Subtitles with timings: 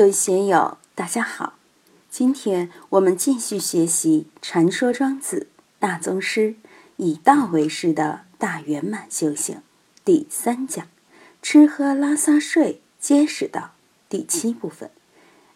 [0.00, 1.58] 各位学友，大家好！
[2.10, 6.54] 今天我们继续学习《传说庄子大宗师
[6.96, 9.56] 以道为师的大圆满修行》
[10.02, 10.88] 第三讲
[11.42, 13.72] “吃喝拉撒睡皆是道”
[14.08, 14.90] 第七部分。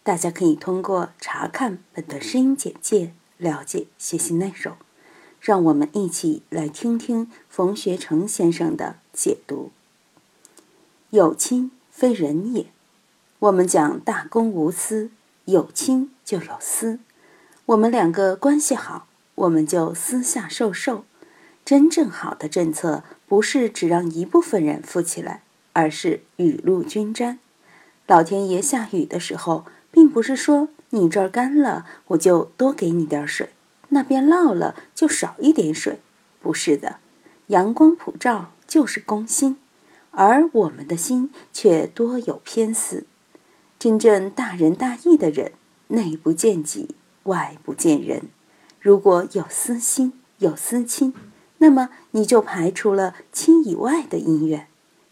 [0.03, 4.77] 大家可以通过查看本段声音简介了解学习内容。
[5.41, 9.73] 让我们一起来听听冯学成先生的解读
[11.09, 12.67] ：“有亲非人也。”
[13.45, 15.11] 我们讲大公无私，
[15.45, 16.99] 有亲就有私。
[17.67, 21.05] 我们两个关系好，我们就私下授受。
[21.63, 25.43] 真正好的政策，不是只让一部分人富起来，
[25.75, 27.39] 而是雨露均沾。
[28.07, 33.49] 老天爷下雨的时候，并不是说你这儿干了，我就多给你点水；
[33.91, 36.01] 那边涝了，就少一点水。
[36.41, 36.97] 不是的，
[37.49, 39.59] 阳光普照就是公心，
[40.13, 43.05] 而我们的心却多有偏私。
[43.85, 45.53] 真正大仁大义的人，
[45.89, 46.95] 内不见己，
[47.25, 48.23] 外不见人。
[48.81, 51.13] 如果有私心，有私亲，
[51.59, 54.69] 那么你就排除了亲以外的因缘，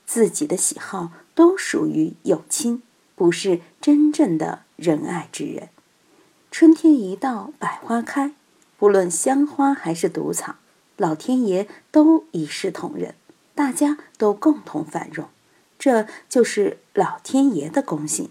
[0.07, 2.83] 自己的喜好都属于有亲，
[3.15, 5.69] 不是真正的仁爱之人。
[6.51, 8.33] 春天一到，百花开，
[8.79, 10.55] 不论香花还是毒草，
[10.97, 13.15] 老天爷都一视同仁，
[13.55, 15.29] 大家都共同繁荣，
[15.79, 18.31] 这就是老天爷的公信。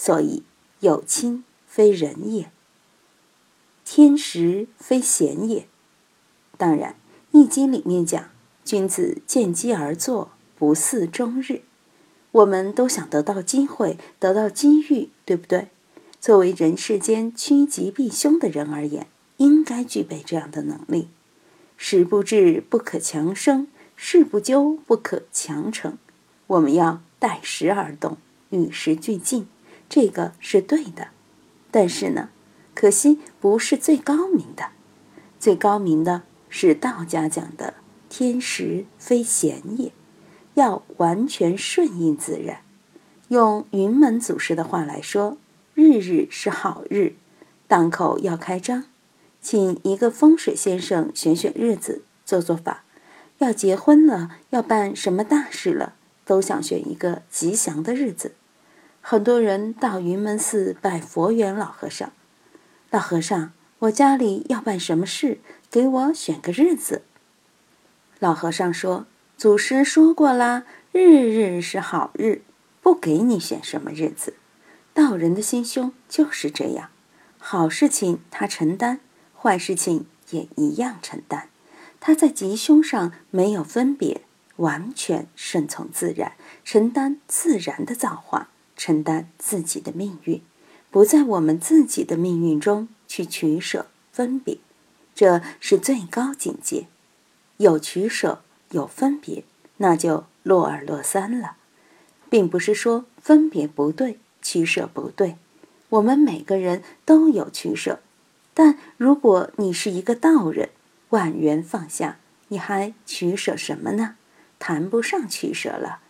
[0.00, 0.44] 所以，
[0.78, 2.52] 有亲非人也，
[3.84, 5.66] 天时非贤也。
[6.56, 6.92] 当然，
[7.32, 8.30] 《易经》里面讲，
[8.64, 11.62] 君子见机而作，不似终日。
[12.30, 15.66] 我们都想得到机会，得到机遇，对不对？
[16.20, 21.08] 作为人世间趋吉避凶的人而言，应该具备这样的能力：
[21.76, 25.98] 时不至，不可强生；事不究，不可强成。
[26.46, 28.16] 我们要待时而动，
[28.50, 29.48] 与时俱进。
[29.88, 31.08] 这个是对的，
[31.70, 32.28] 但是呢，
[32.74, 34.70] 可惜不是最高明的。
[35.40, 37.74] 最高明的是道家讲的
[38.10, 39.92] “天时非贤也”，
[40.54, 42.62] 要完全顺应自然。
[43.28, 45.38] 用云门祖师的话来说
[45.74, 47.14] ：“日日是好日，
[47.66, 48.84] 档口要开张，
[49.40, 52.84] 请一个风水先生选选日子，做做法。
[53.38, 55.94] 要结婚了，要办什么大事了，
[56.24, 58.32] 都想选一个吉祥的日子。”
[59.00, 62.12] 很多人到云门寺拜佛缘老和尚，
[62.90, 67.02] 老和尚，我家里要办什么事，给我选个日子。
[68.18, 69.06] 老和尚说
[69.38, 72.42] ：“祖师说过啦，日日是好日，
[72.82, 74.34] 不给你选什么日子。
[74.92, 76.90] 道人的心胸就是这样，
[77.38, 79.00] 好事情他承担，
[79.34, 81.48] 坏事情也一样承担。
[82.00, 84.22] 他在吉凶上没有分别，
[84.56, 86.32] 完全顺从自然，
[86.64, 90.40] 承担自然的造化。”承担自己的命运，
[90.90, 94.58] 不在我们自己的命运中去取舍分别，
[95.14, 96.86] 这是最高境界。
[97.56, 98.40] 有取舍，
[98.70, 99.42] 有分别，
[99.78, 101.56] 那就落二落三了。
[102.30, 105.36] 并不是说分别不对，取舍不对。
[105.88, 108.00] 我们每个人都有取舍，
[108.54, 110.68] 但如果你是一个道人，
[111.08, 112.18] 万缘放下，
[112.48, 114.14] 你还取舍什么呢？
[114.60, 116.00] 谈不上取舍了。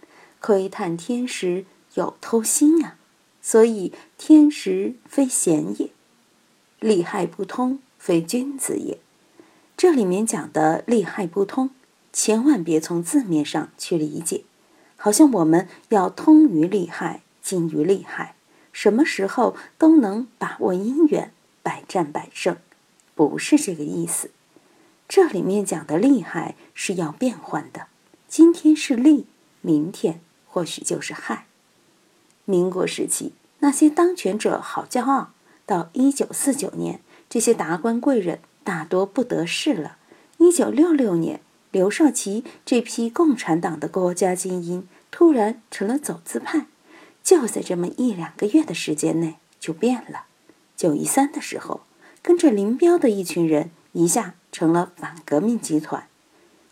[0.41, 1.65] 窥探天时。
[1.99, 2.97] 有偷心啊，
[3.43, 5.91] 所以天时非贤也，
[6.79, 8.99] 利害不通非君子也。
[9.77, 11.71] 这里面讲的利害不通，
[12.13, 14.45] 千万别从字面上去理解，
[14.97, 18.37] 好像我们要通于利害，精于利害，
[18.73, 21.33] 什么时候都能把握姻缘，
[21.65, 22.57] 百战百胜，
[23.17, 24.31] 不是这个意思。
[25.09, 27.89] 这里面讲的利害是要变换的，
[28.29, 29.27] 今天是利，
[29.63, 31.47] 明天或许就是害。
[32.49, 35.33] 民国时期，那些当权者好骄傲。
[35.67, 39.99] 到一九四九年，这些达官贵人大多不得势了。
[40.39, 46.69] 一九六六年，刘少奇这批共产党的国家精英突然成了走资派，
[47.23, 50.25] 就在这么一两个月的时间内就变了。
[50.75, 51.83] 九一三的时候，
[52.23, 56.09] 跟着林彪的一群人一下成了反革命集团。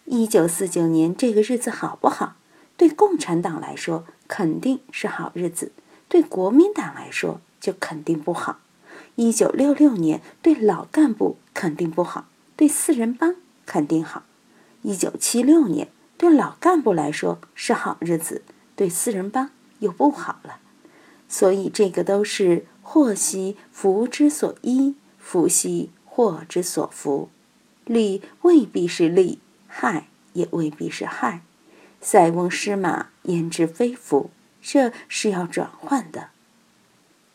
[0.07, 2.37] 一九四九年这个日子好不好？
[2.79, 5.73] 对共产党来说肯定是好日子，
[6.09, 8.59] 对国民党来说就肯定不好。
[9.15, 12.27] 一九六六年对老干部肯定不好，
[12.57, 14.25] 对四人帮肯定好。
[14.83, 18.43] 一九七六年对老干部来说是好日子，
[18.75, 19.51] 对四人帮
[19.81, 20.59] 又不好了。
[21.29, 27.31] 所以这个都是祸兮福之所依，福兮祸之所伏。
[27.85, 31.43] 利未必是利，害也未必是害。
[32.01, 34.31] 塞翁失马，焉知非福？
[34.63, 36.31] 这是要转换的。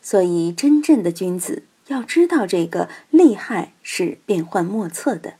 [0.00, 5.34] 所以，真正的君子要知道这个利害是变幻莫测的。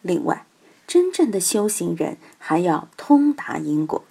[0.00, 0.46] 另外，
[0.86, 4.04] 真正的修行人还要通达因果。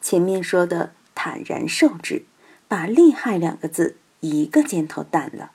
[0.00, 2.24] 前面说的坦然受之，
[2.66, 5.52] 把利害两个字一个箭头淡了。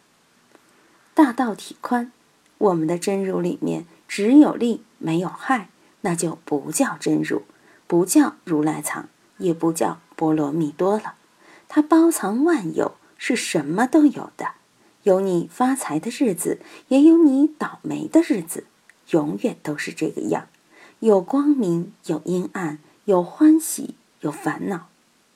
[1.13, 2.11] 大道体宽，
[2.57, 5.69] 我们的真如里面只有利没有害，
[6.01, 7.43] 那就不叫真如，
[7.87, 11.15] 不叫如来藏，也不叫波罗蜜多了。
[11.67, 12.95] 它包藏万有。
[13.15, 14.55] 是什么都有的，
[15.03, 16.59] 有你发财的日子，
[16.89, 18.65] 也有你倒霉的日子，
[19.11, 20.49] 永远都是这个样。
[20.99, 24.89] 有光明，有阴暗，有欢喜，有烦恼。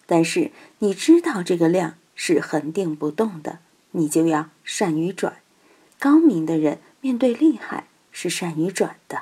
[0.05, 3.59] 但是你知道这个量是恒定不动的，
[3.91, 5.37] 你就要善于转。
[5.97, 9.21] 高明的人面对厉害是善于转的。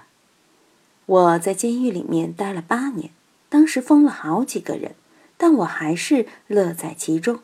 [1.05, 3.11] 我在监狱里面待了八年，
[3.47, 4.95] 当时封了好几个人，
[5.37, 7.39] 但我还是乐在其中。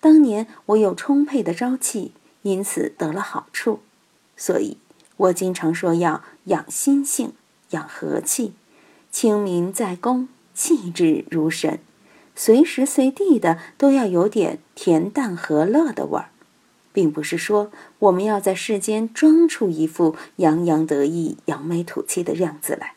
[0.00, 2.12] 当年我有充沛的朝气，
[2.42, 3.80] 因此得了好处，
[4.36, 4.76] 所以
[5.16, 7.32] 我经常说要养心性，
[7.70, 8.52] 养和气，
[9.10, 11.80] 清明在宫，气质如神，
[12.36, 16.30] 随时随地的都要有点恬淡和乐的味儿，
[16.94, 22.94] 并不是说我们要在世间装出一副洋洋得意、扬眉吐气的样子来。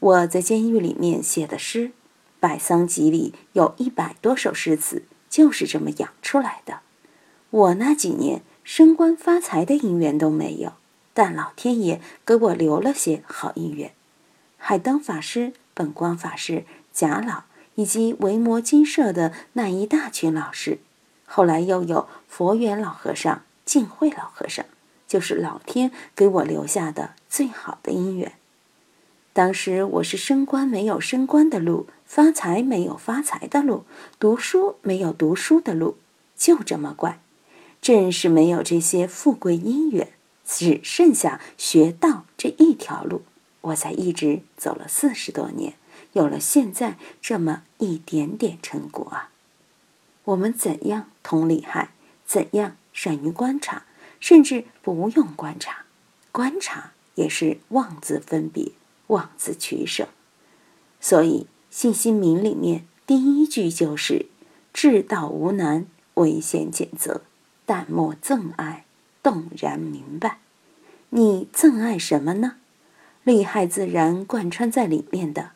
[0.00, 1.88] 我在监狱里面写的诗，
[2.40, 5.02] 《百桑集》里有一百多首诗词。
[5.34, 6.78] 就是这么养出来的。
[7.50, 10.74] 我那几年升官发财的姻缘都没有，
[11.12, 13.90] 但老天爷给我留了些好姻缘。
[14.58, 17.42] 海灯法师、本光法师、贾老
[17.74, 20.78] 以及维摩金舍的那一大群老师，
[21.26, 24.64] 后来又有佛缘老和尚、净慧老和尚，
[25.06, 28.32] 就是老天给我留下的最好的姻缘。
[29.32, 33.84] 当时我是升官没有升官的路，发财没有发财的路，
[34.20, 35.96] 读书没有读书的路，
[36.36, 37.18] 就这么怪。
[37.82, 40.08] 正是没有这些富贵姻缘，
[40.46, 43.22] 只剩下学道这一条路，
[43.60, 45.74] 我才一直走了四十多年，
[46.12, 49.30] 有了现在这么一点点成果啊。
[50.24, 51.90] 我们怎样通利害？
[52.26, 53.84] 怎样善于观察？
[54.20, 55.84] 甚至不用观察，
[56.32, 58.72] 观察也是妄自分别。
[59.08, 60.08] 妄自取舍，
[60.98, 64.24] 所以信心明里面第一句就是
[64.72, 65.84] “至道无难，
[66.14, 67.20] 唯先拣择，
[67.66, 68.86] 但莫憎爱，
[69.22, 70.38] 动然明白”。
[71.10, 72.56] 你憎爱什么呢？
[73.24, 75.50] 利害自然贯穿在里面的。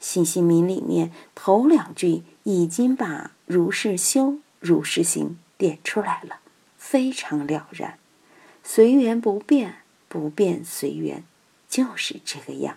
[0.00, 6.38] 信心明里面头两句已经把如是修，如是行点出来了，
[6.78, 7.98] 非常了然。
[8.62, 11.24] 随缘不变，不变随缘。
[11.68, 12.76] 就是这个样。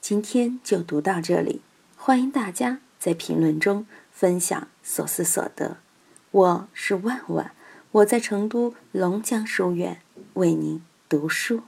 [0.00, 1.60] 今天就读到这里，
[1.96, 5.76] 欢迎大家在评论中分享所思所得。
[6.32, 7.52] 我是万万，
[7.92, 10.00] 我在成都龙江书院
[10.34, 11.62] 为您读书。